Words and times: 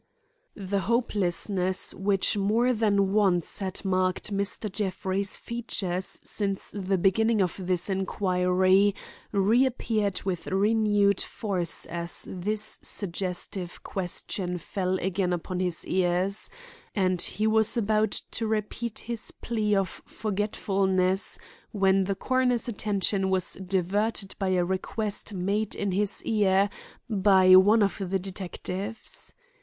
The 0.55 0.79
hopelessness 0.79 1.93
which 1.93 2.35
more 2.35 2.73
than 2.73 3.13
once 3.13 3.59
had 3.59 3.85
marked 3.85 4.33
Mr. 4.33 4.67
Jeffrey's 4.71 5.37
features 5.37 6.19
since 6.23 6.71
the 6.71 6.97
beginning 6.97 7.39
of 7.39 7.55
this 7.59 7.87
inquiry, 7.87 8.95
reappeared 9.31 10.23
with 10.23 10.47
renewed 10.47 11.21
force 11.21 11.85
as 11.85 12.25
this 12.27 12.79
suggestive 12.81 13.83
question 13.83 14.57
fell 14.57 14.97
again 14.97 15.33
upon 15.33 15.59
his 15.59 15.85
ears; 15.85 16.49
and 16.95 17.21
he 17.21 17.45
was 17.45 17.77
about 17.77 18.19
to 18.31 18.47
repeat 18.47 18.97
his 18.97 19.29
plea 19.29 19.75
of 19.75 20.01
forgetfulness 20.07 21.37
when 21.73 22.05
the 22.05 22.15
coroner's 22.15 22.67
attention 22.67 23.29
was 23.29 23.53
diverted 23.53 24.33
by 24.39 24.47
a 24.49 24.65
request 24.65 25.31
made 25.35 25.75
in 25.75 25.91
his 25.91 26.23
ear 26.25 26.71
by 27.07 27.55
one 27.55 27.83
of 27.83 27.99
the 27.99 28.17
detectives. 28.17 29.35